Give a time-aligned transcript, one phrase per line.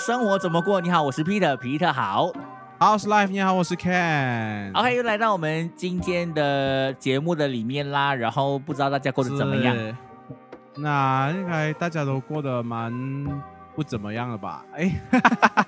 [0.00, 0.80] 生活怎么过？
[0.80, 2.32] 你好，我是 Peter，皮特好。
[2.78, 4.72] House Life，你好，我是 Ken。
[4.72, 8.14] OK，又来到我们今天的节目的里面啦。
[8.14, 9.76] 然后不知道大家过得怎么样？
[10.76, 12.90] 那应该大家都过得蛮
[13.76, 14.64] 不怎么样了吧？
[14.72, 14.90] 哎，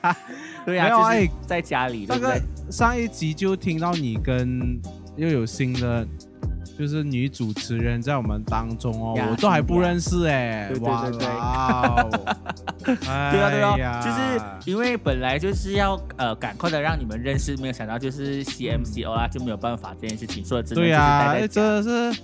[0.65, 2.41] 对呀、没有就是哎在家里，对那个？
[2.71, 4.81] 上一集就听到你跟
[5.17, 6.09] 又有新的。
[6.83, 11.19] 就是女主持人在我们当中哦，我都还不认识哎，对对哇对。
[11.19, 12.11] 对哦
[12.85, 22.21] 对啊，对啊，就是因为本来就是要呃赶快的让你们认识，没有想到就是 CMCO 啊就没有办法这件事情，所以只能就是对呀、待在哎真的是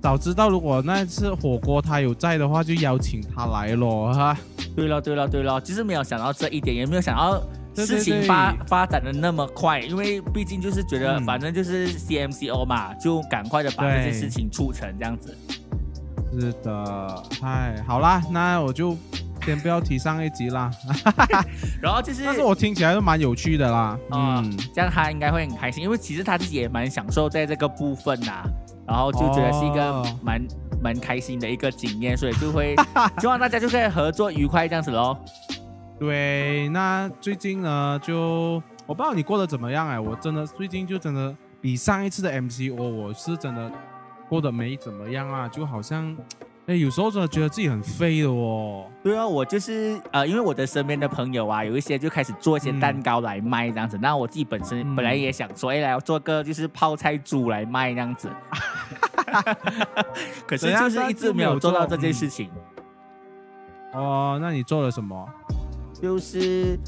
[0.00, 4.34] 早知道如果那次火锅他有在的话，就邀请他来咯哈。
[4.74, 15.36] 对了，对了，对了，就是没有想到这一点，也没有想到对对事情对发发展的那么快，因为毕竟就是觉得嗯反正就是 CMCO 嘛，就赶快的把这些事情促成这样子。
[16.38, 18.96] 是的，嗨，好啦，那我就
[19.44, 20.70] 先不要提上一集啦。
[21.80, 23.98] 然后就是，但是我听起来是蛮有趣的啦。
[24.10, 28.42] 啊嗯，这样他应该会很开心，因为其实他自己也蛮享受在这个部分呐、
[28.86, 30.42] 然后就觉得是一个哦蛮
[30.82, 32.74] 蛮开心的一个经验，所以就会
[33.20, 35.16] 希望大家就可以合作愉快这样子喽。
[36.04, 43.72] 对，那最近呢，就我不知道你过得怎么样哎，我真的最近就真的比上一次的 MCO，我是真的
[44.28, 46.16] 过得没怎么样啊，就好像。
[46.66, 48.86] 哎，有时候真的觉得自己很废的哦。
[49.02, 53.98] 对啊，我就是呃，因为我的身边的朋友啊，有一些就开始做一些蛋糕来卖这样子。
[54.00, 58.30] 那我自己本身嗯本来也想说，哎，来做个就是泡菜猪来卖这样子。
[60.46, 62.50] 可是就是一直没有做到这件事情，
[63.92, 65.28] 哦，那你做了什么？
[66.04, 66.78] 就是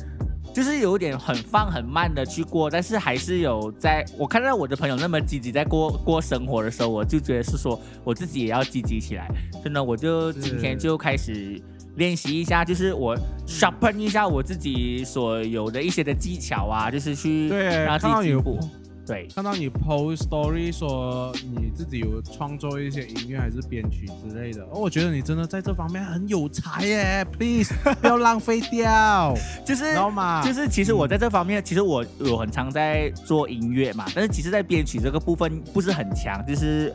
[0.52, 9.26] 就是有点很放很慢的去过，但是还是有在我看到我的朋友那么积极在过过生活的时候，我就觉得是说我自己也要积极起来。
[9.64, 11.58] 真的，我就今天就开始
[11.94, 18.58] 练习一下，就是我 sharpen 一下我自己所有的一些的技巧啊，就是去，让自己进步。
[19.06, 27.72] 对，看到你 post story 说你自己有创作一些音乐还是编曲之类的，哦，我觉得你真的在这方面很有才耶！Please
[28.02, 29.32] 不要浪费掉，
[29.64, 30.42] 就是知道吗？
[30.44, 36.92] 就是其实我在这方面，其实我有很常在做音乐嘛，但是其实在编曲这个部分不是很强，就是。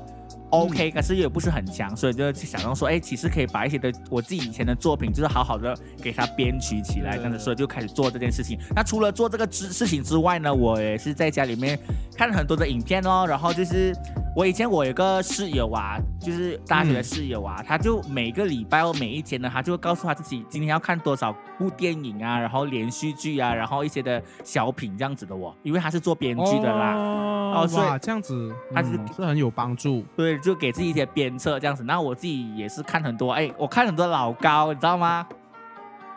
[0.52, 8.60] OK，、可是也不是很强，所以就想到说，哎，其实可以把一些的我自己以前的作品，就是好好的给它编曲起来，是这样子，所以就开始做这件事情。
[8.76, 11.80] 那除了做这个之事情之外呢，我也是在家里面
[12.16, 13.96] 看了很多的影片哦，然后就是
[14.34, 26.96] 我以前我有个室友啊，就是大学的室友啊，他就每个礼拜或每一天呢，他就会告诉他自己今天要看多少部电影啊，然后连续剧啊，然后一些的小品这样子的哦，因为他是做编剧的啦。
[26.96, 30.02] 哦，哦所以哇，这样子，他是嗯是很有帮助。
[30.16, 31.84] 对，就给自己一些鞭策这样子。
[31.84, 35.28] 那我自己也是看很多，哎，我看很多老高，你知道吗？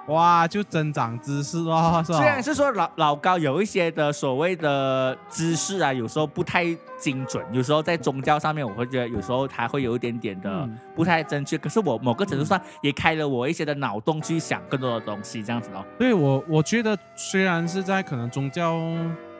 [0.08, 2.18] 哇，就增长知识哦，是吧？
[2.18, 6.66] 虽然是说老老高有一些的所谓的知识啊，有时候不太
[6.98, 11.56] 精准，有时候在宗教上面，我会觉得有时候他会有一点点的嗯不太正确。
[11.56, 15.84] 可是我某个程度上也开了我一些的脑洞去想更多的东西，这样子哦。
[15.98, 18.78] 对我，我觉得虽然是在可能宗教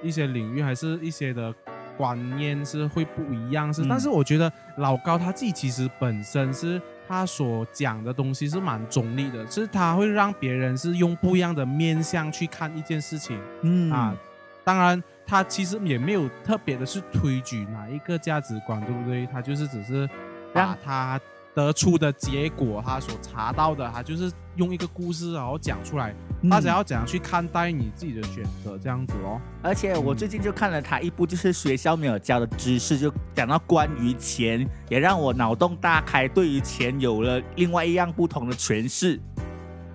[0.02, 1.52] 一些领域，还是一些的
[1.96, 14.16] 观念是会不一样，是，嗯但是我觉得老高他自己其实本身是他所讲的东西是蛮中立的，是他会让别人是用不一样的面向去看一件事情、嗯啊。
[14.64, 19.26] 当然，他其实也没有特别的去推举哪一个价值观，对不对？
[19.26, 20.08] 他就是只是
[20.54, 21.20] 把让他
[21.54, 26.14] 得出的结果，他所查到的，他就是用一个故事然后讲出来。
[26.50, 29.40] 大家要怎样去看待你自己的选择，这样子哦。
[29.62, 39.18] 而且我最近就看了他一部，就是学校没有教的知识，就讲到关于钱，也让我脑洞大开，对于钱有了另外一样不同的诠释。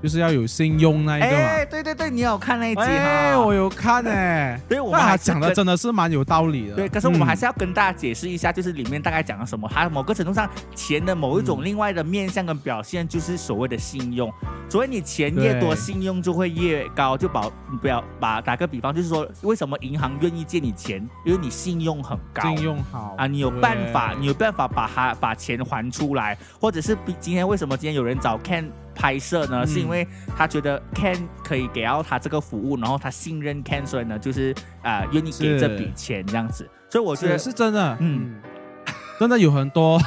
[0.02, 1.34] 就是要有信用那一个嘛。
[1.34, 3.40] 哎，对对对，你有看那一集哎，哈？
[3.40, 6.76] 我有看哎， 对，我们还讲的真的是蛮有道理的。
[6.76, 9.70] 对，可是我们嗯还是要跟大家解释一下，就是里面大概讲了什么。
[9.74, 14.32] 它某个程度上，钱的某一种嗯另外的面向跟表现，就是所谓的信用。
[14.70, 17.18] 所以你钱越多，信用就会越高。
[17.18, 21.06] 就保不要把打个比方，就是说，为什么银行愿意借你钱？
[21.26, 22.44] 因为你信用很高。
[22.44, 28.70] 信用好啊，你有办法，你有办法把它把钱还出来，或者是比今天为什么今天有人找 Ken
[29.00, 29.64] 拍摄呢？
[29.64, 30.06] 嗯是因为
[30.36, 34.54] 他觉得 Ken 可以给到他这个服务，然后他信任 Ken，所以呢，就是
[34.84, 36.70] 啊、愿意给这笔钱这样子。
[36.90, 39.98] 所以我觉得是是真的，嗯嗯，真的有很多。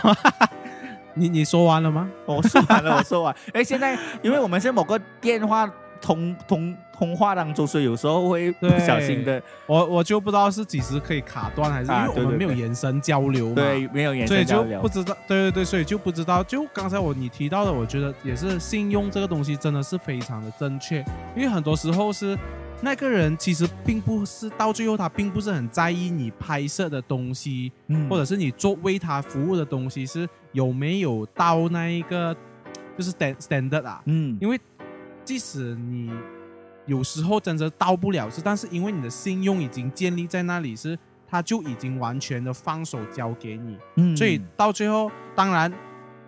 [1.14, 2.08] 你你说完了吗？
[2.26, 3.34] 我说完了，我说完。
[3.54, 5.70] 哎，现在因为我们是某个电话
[6.02, 13.54] 通通通话当中，所以有时候会不小心的，我我就不知道是几时可以卡断，还是因啊为我们没有眼神交流嘛。
[13.54, 14.88] 对，没有眼神交流就不。
[14.88, 16.42] 知道，对对对，所以就不知道。
[16.44, 20.98] 就刚才我你提到的，我觉得也是信用这个东西真的是非常的正确，
[21.36, 22.36] 因为很多时候是
[22.80, 32.36] 那个人其实并不是到最后他并不是很在意你拍摄的东西，嗯或者是你做为他服务的东西是有没有到那一个
[32.98, 34.60] 就是 stand standard 啊，嗯因为
[35.24, 36.10] 即使你
[36.86, 44.16] 有时候真的到不了是，但是因为你的信用已经建立在那里，是他就已经完全的放手交给你，嗯。
[44.16, 45.72] 所以到最后，当然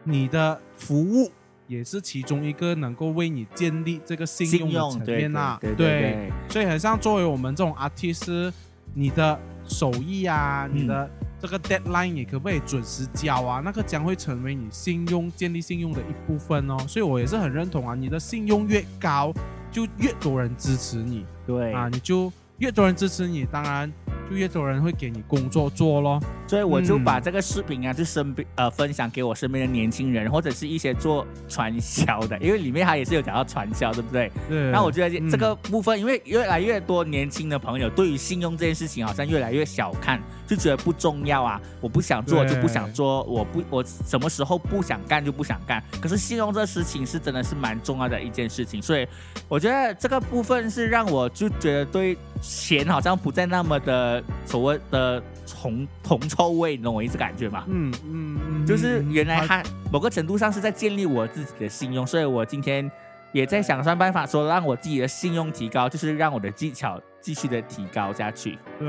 [0.05, 1.31] 你的服务
[1.67, 8.52] 也是其中一个能够为你建立这个信信用的层面啊，对对对所以很像作为我们这种 artist，
[8.94, 11.11] 你的手艺啊，嗯你的
[11.44, 13.61] 这个 deadline 你可不可以准时交啊？
[13.62, 16.79] 那个将会成为你信用建立信用的一部分哦。
[16.88, 19.31] 所以我也是很认同啊，你的信用越高，
[19.70, 23.93] 就越多人支持你对啊，你就越多人支持你，当然
[24.30, 26.20] 就越多人会给你工作做咯。
[26.46, 34.30] 所以我就嗯把这个视频啊，就身边呃分享给我身边的年轻人，或者是一些做传销的，因为里面它也是有讲到传销，对不对？
[34.48, 45.82] 对，那我觉得嗯这个部分，因为越来越多年轻的朋友对于信用这件事情好像越来越小看，就觉得不重要啊，我不想做就不想做，我不我什么时候不想干就不想干。
[46.00, 49.06] 可是信用这事情是真的是蛮重要的一件事情，所以
[49.48, 52.16] 我觉得这个部分是让我就觉得对
[52.46, 57.64] 钱好像不再那么的所谓的铜铜臭味，你懂我意思感觉吗？
[57.69, 62.91] 嗯嗯嗯，就是嗯原来他它某个程度上是在建立我自己的信用，所以我今天
[63.32, 68.58] 也在想算办法说让我自己的信用提高，就是让我的技巧继续的提高下去。
[68.79, 68.88] 对，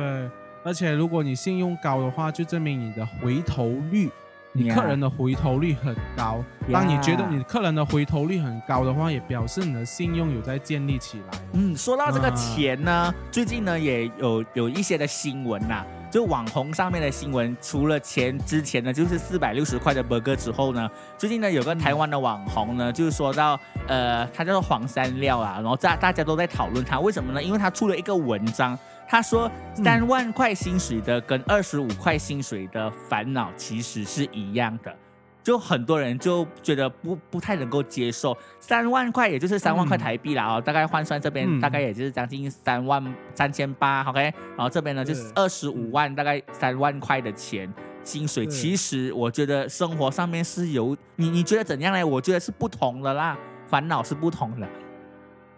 [0.63, 4.09] 而且如果你信用高的话，就证明你的回头率，
[4.57, 6.41] 你客人的回头率很高。
[6.71, 11.37] 当你觉得你客人的回头率很高的话，也表示你的信用有在建立起来。
[11.53, 27.43] 嗯，说到这个啊钱呢，最近呢也有有一些的新闻呐、就网红上面的新闻，除了钱之前呢，就是四百六十块的 burger 之后呢，最近呢有个台湾的网红呢，就是说到，呃，他叫做黄山料啊，然后大大家都在讨论他，为什么呢？
[27.43, 29.83] 因为他出了一个文章，他说嗯。
[29.83, 34.95] 三万块薪水的跟二十五块薪水的烦恼其实是一样的。
[35.43, 39.99] 就很多人就觉得不不太能够接受，三万块也就是三万块嗯。
[39.99, 41.61] 台币啦哦，大概换算这边嗯。
[41.61, 47.71] 大概也就是将近三万三千八，OK，然后这边呢就是是二十五万，大概三万块的钱
[48.03, 48.43] 薪水。
[48.47, 52.03] 其实我觉得生活上面是有你你觉得怎样呢？
[52.03, 53.37] 我觉得是不同的啦，
[53.67, 54.67] 烦恼是不同的。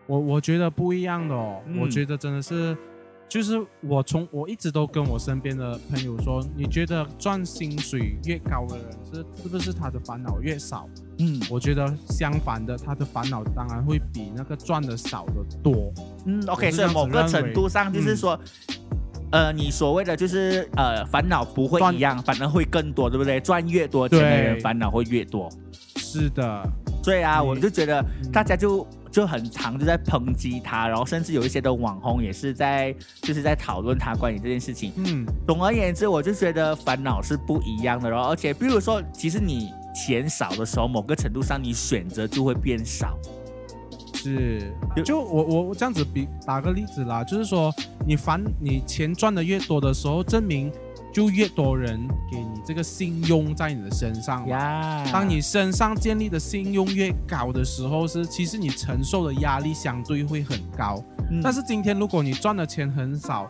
[0.06, 1.80] 我我觉得不一样的哦，嗯。
[1.80, 2.76] 我觉得真的是，
[3.30, 10.88] 就是我从我一直都跟我身边的朋友说，你觉得赚薪水越高的人是是不是他的烦恼越少？
[11.20, 15.92] 嗯我觉得相反的，他的烦恼当然会比那个赚的少的多。
[16.26, 18.40] 嗯，OK，所以某个程度上就是嗯说。
[19.30, 23.42] 呃，你所谓的就是呃，烦恼不会一样，反而会更多，对不对？
[23.42, 25.50] 赚越多钱的人，烦恼会越多。
[25.98, 26.64] 是的，
[27.04, 34.92] 所以啊，我就觉得嗯大家就就很常就在抨击他，然后甚至有一些的网红也是在就是在讨论他关于这件事情。
[34.98, 43.18] 嗯，总而言之，我就觉得烦恼是不一样的，然后而且比如说，其实你钱少的时候，某个程度上你选择就会变少。
[44.14, 47.74] 是就，就我我我这样子比打个例子啦，就是说
[48.06, 50.72] 你烦你钱赚的越多的时候，证明
[51.18, 54.50] 就越多人给你这个信用在你的身上嘛。
[54.50, 61.04] 呀当你身上建立的信用越高的时候，是其实你承受的压力相对会很高。
[61.32, 63.50] 嗯但是今天如果你赚的钱很少，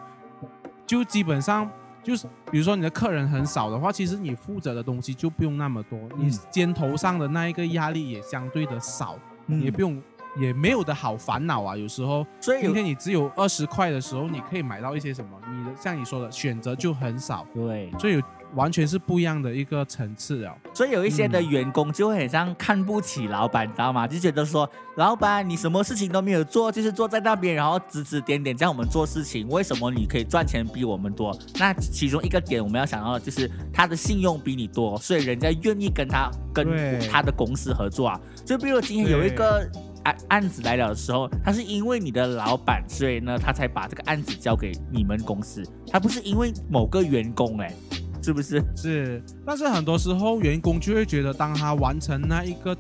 [0.86, 1.70] 就基本上
[2.01, 10.01] 就是比如说你的客人很少的话，其实你负责的东西就不用那么多，你肩头上的那一个压力也相对的少，嗯也不用。
[10.39, 15.32] 也没有的好烦恼啊，有时候所以今天你只有二十块的时候，你可以买到一些什么？
[15.50, 18.22] 你的像你说的选择就很少，对，所以有
[18.56, 20.58] 完全是不一样的一个层次了。
[20.74, 24.08] 所以有一些的嗯员工就会很像看不起老板，你知道吗？
[24.08, 31.38] 就觉得说，老板你什么事情都没有做，就是坐在那边，然后指指点点叫我们做事情，为什么你可以赚钱比我们多？
[31.60, 38.20] 那其中一个点我们要想到的就是他的信用比你多，所以人家愿意跟他跟他的公司合作啊。
[38.46, 39.70] 就比如今天有一个
[40.08, 47.74] 案案子来了的时候，他是因为你的老板，所以呢他才把这个案子交给你们公司，他不是因为某个员工哎、
[48.22, 48.64] 是不是？
[48.76, 52.76] 是，但是很多时候员工就会觉得，当他完成那一个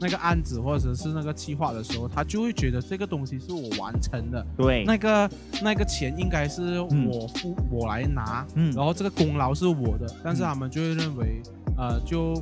[0.00, 5.30] 那个案子或者是那个计划的时候，他就会觉得这个东西是我完成的，对，那个
[5.62, 8.72] 那个钱应该是嗯我付、我来拿，嗯。
[8.72, 11.42] 然后这个功劳是我的，但是嗯他们就会认为，
[11.76, 12.34] 呃，就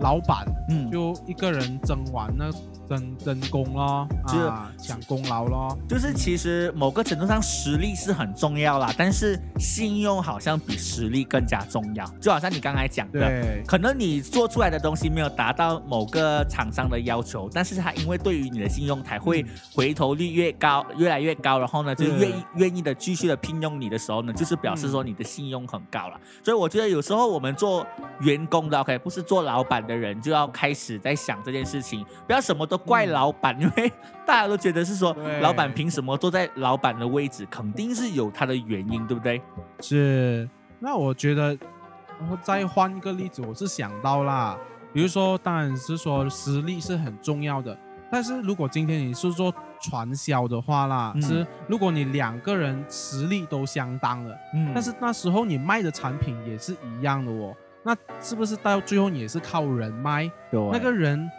[0.00, 0.90] 老板嗯。
[0.90, 2.50] 就一个人争完那
[2.88, 5.76] 争争功咯，就啊，抢功劳咯。
[5.88, 12.06] 就是其实某个程度上实力是很重要啦，但是信用好像比实力更加重要。
[12.20, 26.20] 就好像你刚才讲的，对，可能你做出来的东西没有达到某个厂商的要求，但是他因为对于你的信用才会回头率越高，越来越高，然后呢，就愿意愿意的继续的聘用你的时候呢，就是表示说你的信用很高了。
[26.42, 27.86] 所以我觉得有时候我们做
[28.20, 33.92] 员工的，OK，不是做老板的人，就要开始在想这件事情，不要什么都怪老板，因为
[34.26, 39.40] 大家都觉得是说老板凭什么坐在老板的位置，肯定是有他的原因，对不对？
[39.80, 40.48] 是。
[40.78, 41.56] 那我觉得，
[42.18, 44.56] 然后再换一个例子，我是想到啦，
[44.92, 47.76] 比如说，当然是说实力是很重要的，
[48.10, 54.36] 但是如果今天你是做传销的话啦，嗯是如果你两个人实力都相当了。
[54.54, 60.30] 嗯但是那时候你卖的产品也是一样的哦，那是不是到最后你也是靠人脉？
[60.50, 61.30] 那个人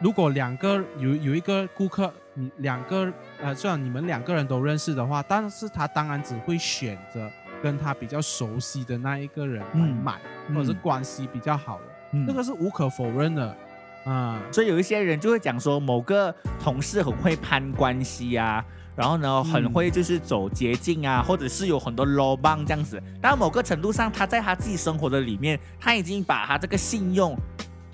[0.00, 3.10] 如果两个有有一个顾客，你两个
[3.40, 7.30] 呃，虽然你们两个人都认识的话，但是他当然只会选择
[7.62, 13.56] 跟他比较熟悉的那一个人来嗯买，或者是关系比较好的，嗯这个是无可否认的
[14.04, 14.38] 啊。
[14.52, 18.62] 所以有一些人就会讲说，某个同事很会攀关系啊，
[18.94, 23.02] 然后呢，很会就是走捷径啊，或者是有很多 low 棒这样子。
[23.18, 27.34] 但某个程度上，他在他自己生活的里面，他已经把他这个信用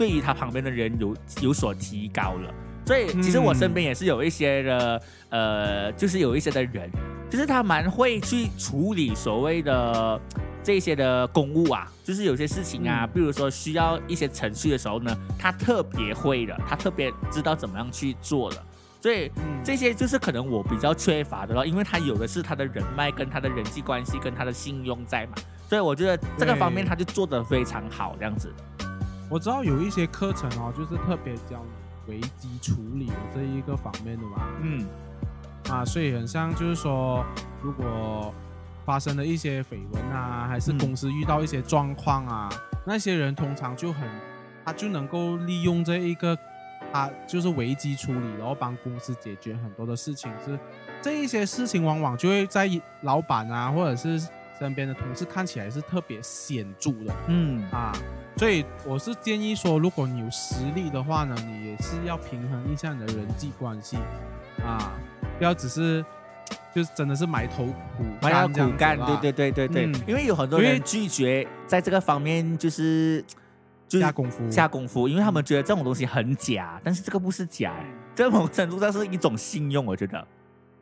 [0.02, 2.52] 对于他旁边的人有有所提高了。
[2.84, 6.90] 所以其实我身边也是有一些的，呃，就是有一些的人，
[7.30, 10.20] 就是他蛮会去处理所谓的
[10.64, 18.56] 这些的公务啊，就是有些事情啊，嗯比如说需要一些程序的时候呢，他特别会的，他特别知道怎么样去做了。
[19.00, 25.34] 所以嗯这些就是可能我比较缺乏的咯，因为他有的是他的人脉跟他的人际关系跟他的信用在嘛，
[25.68, 28.52] 所以我觉得这个方面他就做得非常好，这样子。
[29.32, 31.64] 我知道有一些课程哦，就是特别教
[32.06, 34.46] 危机处理的这一个方面的嘛。
[34.60, 34.86] 嗯
[35.70, 37.24] 啊，所以很像就是说，
[37.62, 38.34] 如果
[38.84, 42.50] 发生了一些绯闻啊，还是嗯公司遇到一些状况啊，
[42.84, 44.06] 那些人通常就很，
[44.66, 46.36] 他就能够利用这一个，
[46.92, 50.30] 他就是危机处理，然后帮公司解决很多的事情。
[50.44, 50.58] 是
[51.00, 52.68] 这一些事情，往往就会在
[53.00, 54.20] 老板啊，或者是
[54.58, 57.14] 身边的同事看起来是特别显著的。
[57.28, 57.96] 嗯啊，
[58.36, 63.98] 所以我是建议说，如果你有实力的话呢，你也是要平衡一下你的人际关系。
[64.64, 64.92] 啊，
[65.38, 66.04] 不要只是
[66.74, 69.94] 就是真的是埋头苦还要干这样苦干，对对对对对，嗯。
[70.08, 73.22] 因为有很多人拒绝在这个方面就是
[73.86, 74.50] 就是下功夫。
[74.50, 77.74] 下功夫，因为他们觉得这种东西很假，但是这个不是假，
[78.14, 80.26] 这某程度上是一种信用，我觉得。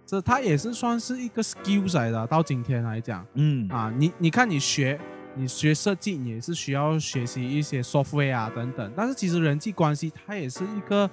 [0.06, 3.24] 这它也是算是一个 skill 来的，到今天来讲。
[3.34, 3.68] 嗯。
[3.68, 4.98] 啊，你你看你学。
[5.34, 11.08] 你学设计，你也是需要学习一些 software 啊等等，但是其实人际关系它也是一个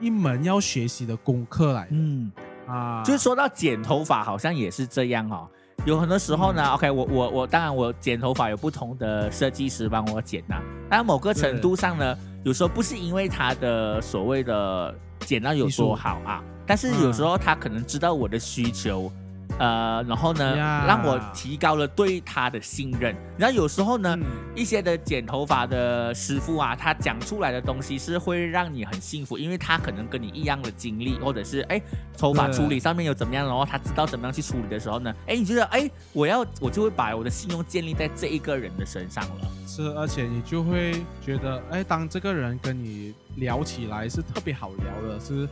[0.00, 2.32] 一门要学习的功课来的、嗯，
[2.66, 3.02] 啊。
[3.04, 5.46] 就是说到剪头发，好像也是这样哦。
[5.84, 19.12] 有很多时候呢、o k 我我我当然我剪头发有不同的设计师帮我剪呐、但某个程度上呢，有时候不是因为他的所谓的剪到有多好啊，但是有时候他可能知道我的需求。
[19.58, 23.14] 呃，然后呢呀让我提高了对他的信任。
[23.36, 31.80] 然后有时候呢，嗯一些的剪头发的师傅啊，他讲出来的东西是会让你很幸福，因为他可能跟你一样的经历，或者是哎
[32.16, 39.48] 头发处理上面有怎么样，然后他知道怎么样去处理的时候呢，哎，你觉得哎，我要我就会把我的信用建立在这一个人的身上了。
[39.66, 45.48] 是，而且你就会觉得，哎，当这个人跟你聊起来是特别好聊的，是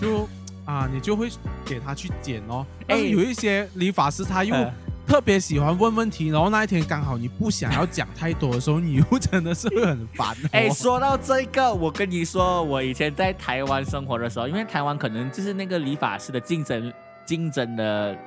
[0.00, 0.28] 就
[0.66, 1.30] 啊，你就会
[1.64, 2.66] 给他去剪哦。
[2.86, 4.70] 但是哎有一些理发师他又呃
[5.06, 10.48] 特别喜欢问问题，然后那一天刚好你不想要讲太多的时候，你又真的是会很烦、哦。
[10.50, 16.92] 哎，说到这个，我跟你说，我以前在台湾生活的时候，因为台湾可能就是那个理发师的竞争
[17.24, 18.18] 竞争的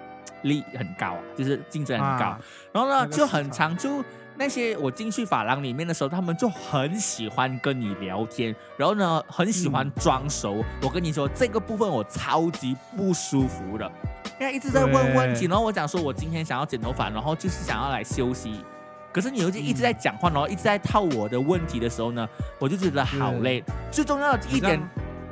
[0.43, 2.25] 力很高啊，就是竞争很高。
[2.27, 2.39] 啊
[2.71, 4.03] 然后呢，那个就很市场常就
[4.39, 10.63] 那些我进去发廊里面的时候，他们就很喜欢跟你聊天，然后呢，很喜欢装熟。
[10.81, 13.91] 我跟你说，这个部分我超级不舒服的，
[14.39, 18.63] 因为一直在问问题，然后我讲说我今天想要剪头发，然后就是想要来休息。
[19.11, 22.25] 可是你又一直在讲话，然后一直在套我的问题的时候呢，
[22.59, 23.61] 我就觉得好累。
[23.91, 24.79] 最重要的一点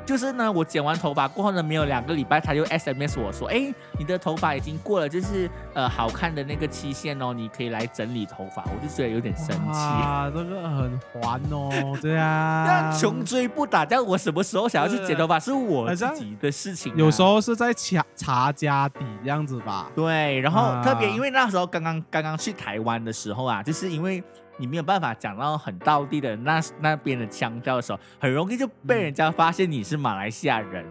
[0.08, 8.64] 就是呢，我剪完头发过后呢，没有两个礼拜，他就 SMS 我说，哎，你的头发已经过了，就是呃好看的那个期限哦，你可以来整理头发。
[8.64, 9.78] 我就觉得有点生气。
[9.78, 16.96] 啊，这个很烦哦，对那啊，穷追不打，但我什么时候想要去剪头发是我自己的事情、啊。
[16.96, 19.90] 有时候是在查查家底这样子吧。
[19.94, 24.24] 对，然后啊特别因为那时候刚刚刚刚去台湾的时候啊，就是因为
[24.58, 30.84] 你没有办法讲到很道地的那那边的腔调的时候，很容易就被人家发现你是马来西亚人。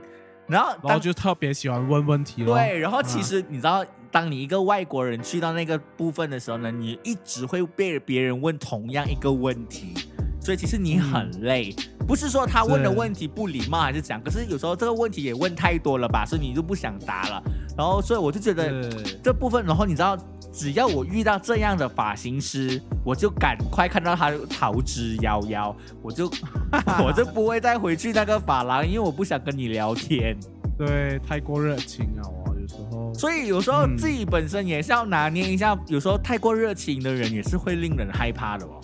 [0.48, 2.54] 然后，然后就特别喜欢问问题了。
[2.54, 9.94] 对，然后其实你知道，当你一个外国人去到那个部分的时候呢，你一直会被别人问同样一个问题，
[10.40, 11.76] 所以其实你很累。
[12.08, 17.44] 不是说他问的问题不礼貌还是怎样，可是有时候这个问题也问太多了吧，所以你就不想答了。
[17.78, 18.90] 然后，所以我就觉得
[19.22, 20.18] 这部分，然后你知道。
[20.58, 25.72] 只要我遇到这样的发型师，我就赶快看到他逃之夭夭，
[26.02, 26.28] 我就
[27.06, 30.36] 我就不会再回去那个发廊，因为我不想跟你聊天。
[30.76, 33.14] 对，太过热情了哦，有时候。
[33.14, 38.82] 所以有时候自己本身也是要拿捏一下，有时候太过热情的人也是会令人害怕的哦。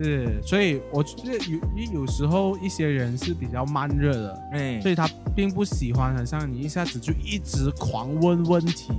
[0.00, 8.92] 是，所以我觉得有有有时候一些人是比较慢热的，嗯，所以他并不喜欢，好像你一下子就一直狂问问题。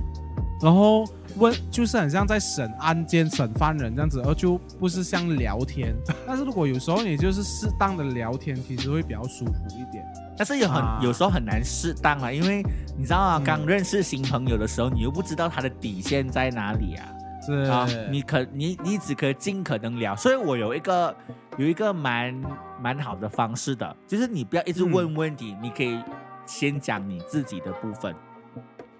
[0.62, 1.04] 然后
[1.36, 5.92] 问就是很像在审案件、审犯人这样子，而就不是像聊天。
[6.24, 10.04] 但是如果有时候你就是适当的聊天，其实会比较舒服一点。
[10.36, 12.62] 但是有很有时候很难适当啊，因为
[12.96, 17.08] 你知道啊，刚认识新朋友的时候，你又不知道他的底线在哪里啊。
[17.44, 20.14] 是啊，你可你你只可尽可能聊。
[20.14, 21.14] 所以我有一个
[21.56, 22.40] 有一个蛮
[22.80, 26.00] 蛮好的方式的，就是你不要一直问问题，你可以
[26.46, 28.14] 先讲你自己的部分。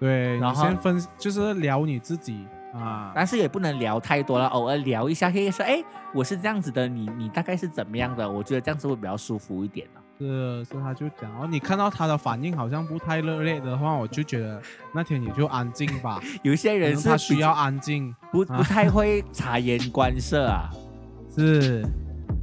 [0.03, 5.81] 对，然后先分就是聊你自己啊，但是也不能聊太多了，偶尔聊一下，可以说哎，
[6.13, 8.29] 我是这样子的，你你大概是怎么样的？
[8.29, 10.01] 我觉得这样子会比较舒服一点呢。
[10.19, 14.61] 是，是，他就讲哦，你看到他的反应好像不太热烈的话，我就觉得
[14.93, 16.21] 那天你就安静吧。
[16.43, 20.69] 有些人是他需要安静，不不太会察言观色啊。
[21.33, 21.85] 是，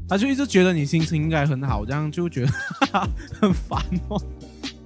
[0.08, 2.52] 他就一直觉得你心情应该很好，这样就觉得
[3.40, 4.18] 很烦哦。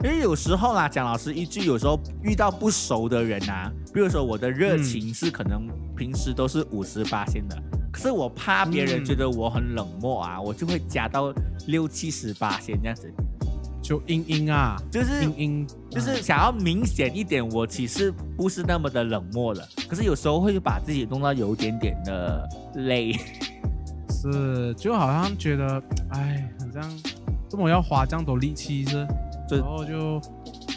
[0.04, 7.56] 因为有时候啦，讲老师一句，有时候遇到不熟的人啊，比如说我的热情是可能平时都是五十八线的，
[7.90, 11.32] 可是我怕别人觉得我很冷漠啊，我就会加到
[11.68, 13.10] 六七十八线这样子，
[13.82, 23.10] 就阴阴啊，就是阴阴，就是想要明显一点，我其实不是那么的冷漠了，可是有时候会把自己弄到有点点的累，
[24.12, 26.92] 是，就好像觉得，哎，好像
[27.48, 29.08] 这么要花这样多力气是。
[29.50, 30.20] 然后就，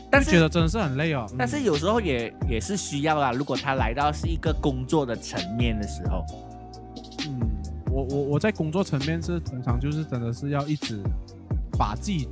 [0.10, 1.26] 但是觉得真的是很累哦。
[1.38, 3.32] 但是有时候也也是需要啦。
[3.32, 6.26] 如果他来到是一个工作的层面的时候，
[7.28, 7.40] 嗯，
[7.92, 11.02] 我我我在工作层面是通常就是真的是要一直
[11.78, 12.28] 把自己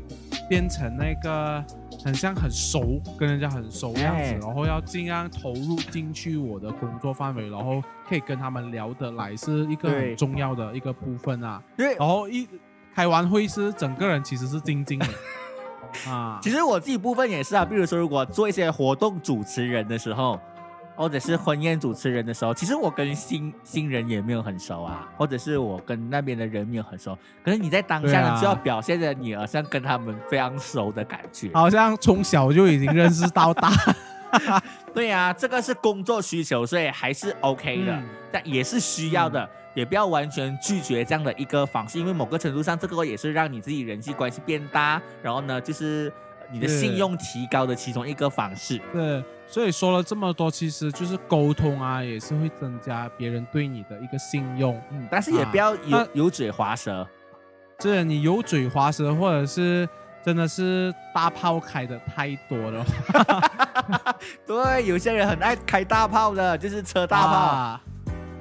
[0.50, 1.64] 变成那个
[2.04, 11.62] 很像很熟，跟人家很熟样子，然后要尽量投入进去我的工作范围，然后可以跟他们聊得来，是一个很重要的一个部分啊。
[11.76, 12.48] 对，然后一
[12.94, 15.08] 开完会是整个人其实是静静的。
[16.08, 20.40] 啊，其实我自己部分也是啊，比如说如果做一些活动主持人的时候，
[20.96, 33.72] 或者是婚宴主持人的时候，其实我跟新新人也没有很熟啊，或者是我跟那边的人没有很熟，可是你在当下呢就要表现的你好像跟他们非常熟的感觉，好像从小就已经认识到大。
[34.94, 37.98] 对呀，这个是工作需求，所以还是 OK 的，
[38.32, 39.50] 但也是需要的。
[39.76, 46.12] 也不要完全拒绝这样的一个方式，因为某个程度上，这个也是让你自己人际关系变大，然后呢，就是
[46.52, 48.82] 你的信用提高的其中一个方式。
[48.94, 54.82] 对，所以说了这么多，其实就是沟通啊，也是会增加别人对你的一个信用。
[54.92, 57.06] 嗯，但是也不要油油嘴滑舌。
[57.78, 59.86] 这你油嘴滑舌，或者是
[60.24, 62.86] 真的是大炮开的太多了。
[64.48, 67.80] 对，有些人很爱开大炮的，就是车大炮。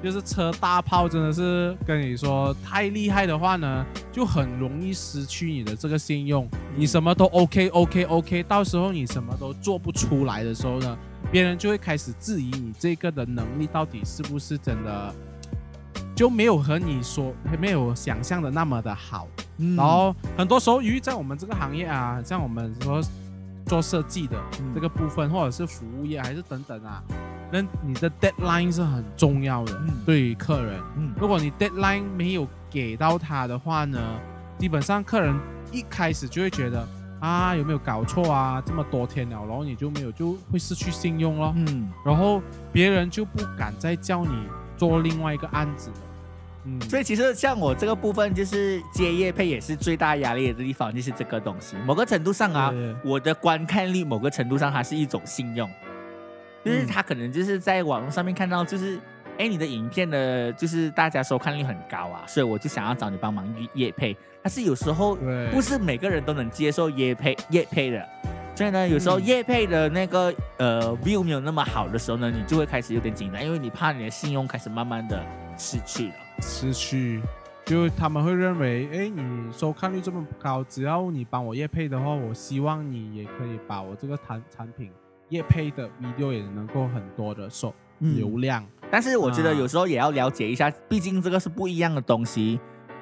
[0.03, 6.47] 就是车大炮，真的是跟你说太厉害的话呢，就很容易失去你的这个信用。
[6.75, 10.97] 你什么都 OK OK OK，到时候你什么都做不出来的时候呢，
[11.31, 15.13] 别人就会开始质疑你这个的能力到底是不是真的，
[16.15, 19.27] 就没有和你说没有想象的那么的好。
[19.75, 23.01] 然后很多时候，由于在我们这个行业啊，像我们说
[23.65, 24.37] 做设计的
[24.75, 27.01] 这个部分，或者是服务业，还是等等啊。
[27.55, 30.77] 那你的 deadline 是很重要的，对于客人。
[30.97, 33.97] 嗯，如果你 deadline 没有给到他的话呢，
[34.59, 35.33] 基本上客人
[35.71, 36.85] 一开始就会觉得
[37.21, 38.61] 啊，有没有搞错啊？
[38.65, 41.53] 这么多天了，然后你就没有，就会失去信用咯。
[41.55, 42.41] 嗯，然后
[42.73, 44.35] 别人就不敢再叫你
[44.75, 45.95] 做另外一个案子了。
[46.65, 51.77] 嗯，所以其实像我这个部分，就是接业配也是最大压力的地方，就是这个东西。
[51.85, 55.69] 某个程度上啊，我的观看率，某个程度上它是一种信用。
[56.65, 58.99] 就是他可能就是在网络上面看到，就是
[59.37, 64.17] 哎，你的影片呢，就是大家收看率很高啊，所以我就想要找你帮忙夜配。
[64.41, 65.15] 但是有时候
[65.51, 68.07] 不是每个人都能接受夜配夜配的，
[68.55, 75.23] 所以呢，有时候夜配的那个呃 view 没有那么好的时候呢，你就会开始有点紧张，因为你怕你的信用开始慢慢的
[75.57, 76.15] 失去了。
[76.41, 77.21] 失去，
[77.65, 84.91] 就他们会认为，哎，你收看率这么高，只要你帮我业配的话，我希望你也可以把我这个产产品
[85.29, 88.65] 业配的 video 也能够很多的收嗯流量。
[88.91, 92.59] 但是我觉得啊有时候也要了解一下，毕竟这个是不一样的东西。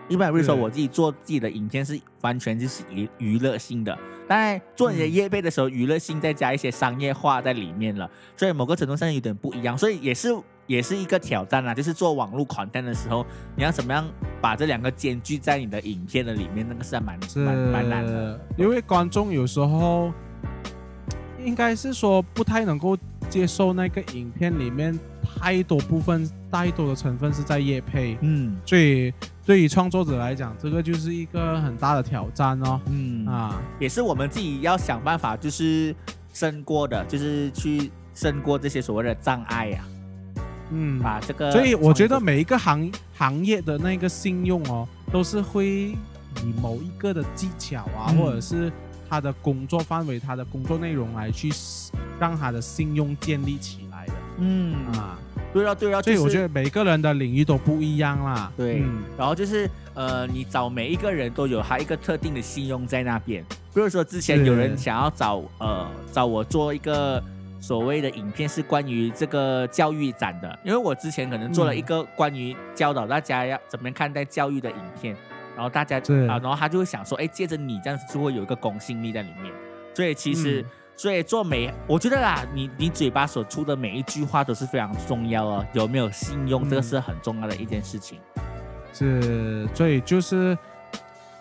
[0.09, 10.27] 一般比如说我自己做自己的影片是完全就是娱娱乐性的，当然做你的业配的时候，娱乐性再加一些商业化在里面了，所以某个程度上有点不一样，所以也是
[10.67, 11.73] 也是一个挑战啦。
[11.73, 14.05] 就是做网络 content 的时候，你要怎么样
[14.41, 18.37] 把这两个兼具在你的影片的里面，那个是还蛮是蛮蛮难的。
[18.57, 20.11] 因为观众有时候
[21.45, 22.97] 应该是说不太能够
[23.29, 24.97] 接受那个影片里面
[25.37, 28.55] 太多部分、太多的成分是在夜配，嗯。
[28.65, 29.13] 所以
[29.45, 32.79] 对于创作者来讲，这个就是一个很大的挑战哦。
[32.87, 33.25] 嗯。
[33.25, 35.95] 啊，啊，也是我们自己要想办法，就是
[36.33, 39.85] 胜过的，就是去胜过这些所谓的障碍呀、
[40.71, 41.51] 嗯，把这个。
[41.51, 48.17] 所以我觉得每一个行行业的那个信用哦，都是会以某一个的技巧啊，嗯。
[48.17, 48.71] 或者是
[49.13, 51.51] 他的工作范围、他的工作内容来去
[52.19, 55.19] 让他的信用建立起来的嗯啊。
[55.53, 58.51] 对啊对了，就是所以我觉得每个人的领域都不一样啦。
[58.57, 63.45] 对嗯然后就是呃，你找每一个人都有他一个特定的信用在那边。
[63.71, 67.23] 比如说之前有人想要找呃找我做一个
[67.61, 75.15] 所谓的影片，是关于这个教育展的，因为我之前可能做了一个关于教导大家要怎么样看待教育的影片，
[75.55, 79.53] 然后大家就啊，然后他就会想说，哎，借着你这样子就会有一个公信力在里面。
[79.93, 80.61] 所以其实。
[80.61, 88.19] 嗯所以做每，我觉得啦，你你嘴巴所出的每一句话都是非常重要哦，有没有信用，嗯这个是很重要的一件事情。
[88.93, 90.55] 是，所以就是，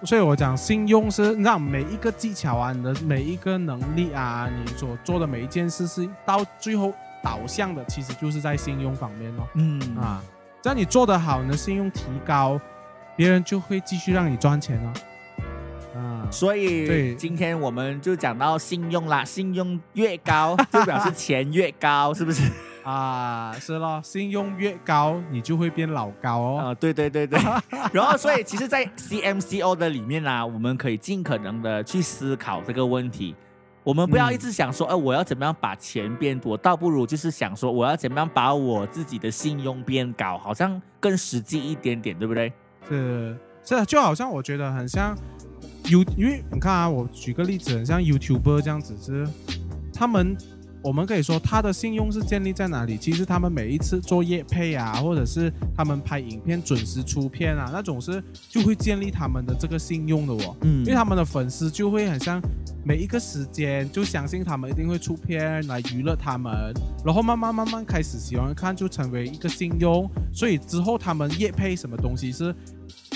[0.05, 6.91] 所以我讲信用是让每一个技巧啊，你的每一个能力啊，你所做的每一件事是到最后
[7.23, 9.47] 导向的，其实就是在信用方面哦。
[9.53, 10.23] 嗯啊，
[10.63, 12.59] 只要你做得好，你的信用提高，
[13.17, 14.93] 别人就会继续让你赚钱哦。
[15.95, 22.51] 啊，所以对今天我们就讲到信用啦， 信用越高就表示钱越高，是不是？
[22.83, 26.59] 啊，是咯，信用越高，你就会变老高哦。
[26.59, 27.39] 啊、对对对对。
[27.93, 33.37] 然后，所以其实，在 CMCO 的里面啦、我们可以尽可能的去思考这个问题。
[33.85, 42.53] 我们不要嗯一直想说，哎、我要怎么样把钱变多，倒不如就是想说，我要怎么样把我自己的信用变高，好像更实际一点点，对不对？
[42.89, 45.17] 是是，就好像我觉得很像
[45.85, 49.29] You，因为你看啊，我举个例子，很像 YouTuber 这样子，是
[49.93, 50.37] 他们，
[50.83, 52.99] 我们可以说他的信用是建立在哪里？
[52.99, 60.57] 其实他们每一次做业配啊，或者是他们拍影片准时出片啊，那种是就会建立他们的这个信用的哦。
[60.63, 62.43] 嗯因为他们的粉丝就会很像
[62.85, 66.53] 每一个时间就相信他们一定会出片来娱乐他们，
[67.05, 72.53] 然后慢慢慢慢开始喜欢看，就成为一个信用，所以之后他们业配什么东西是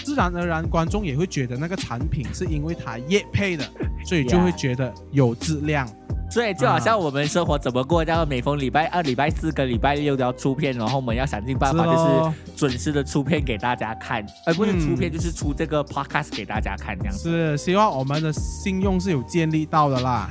[0.04, 3.68] 自然而然观众也会觉得那个产品是因为他业配的，
[4.04, 5.88] 所以就会觉得有质量。
[6.28, 17.30] 所以就好像我们生活怎么过，叫每逢礼拜二、礼拜四跟礼拜六都要出片，然后我们要想尽办法，就是咯准时的出片给大家看，而不是出片嗯就是出这个 podcast 给大家看这样子。
[17.30, 20.28] 是希望我们的信用是有建立到的啦。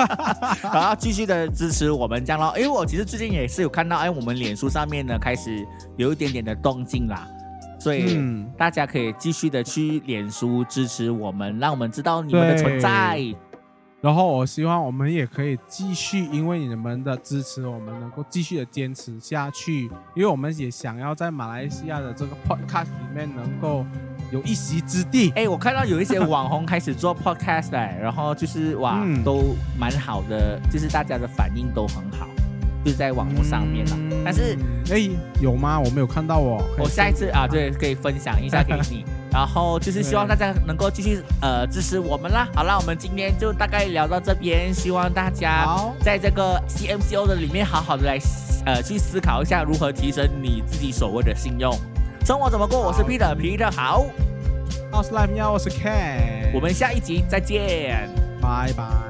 [0.72, 2.52] 然后继续的支持我们这样咯。
[2.56, 7.28] 因为我其实最近也是有看到，哎，我们脸书上面呢开始有一点点的动静啦，
[7.78, 13.22] 所以嗯，大家可以继续的去脸书支持我们，让我们知道你们的存在。
[14.00, 19.86] 然后我希望我们也可以继续，因为你们的支持，我们能够继续的坚持下去。
[20.14, 23.84] 因为我们也想要在马来西亚的这个 podcast 里面能够
[24.30, 25.32] 有一席之地。
[25.34, 32.28] 哎，我看到有一些网红开始做 podcast 嘞，然后就是哇，嗯都蛮好的，就是大家的反应都很好，
[32.84, 33.96] 就是在网络上面了。
[33.96, 34.56] 嗯但是
[34.92, 35.10] 哎，
[35.42, 35.80] 有吗？
[35.80, 36.62] 我没有看到哦。
[36.78, 39.04] 我下一次啊，对，可以分享一下给你。
[39.32, 42.48] 然后就是希望大家能够继续呃支持我们啦。
[42.54, 45.66] 好啦，我们今天就大概聊到这边，希望大家，
[46.00, 48.18] 在这个 CMCO 的里面好好的来
[48.64, 51.74] 呃去思考一下如何提升你自己所谓的信用。
[52.24, 52.80] 生活怎么过？
[52.80, 54.04] 我是好 Peter，Peter 好，
[54.92, 58.08] 我是 live 喵，我是 Ken，我们下一集再见。
[58.40, 59.07] 拜拜。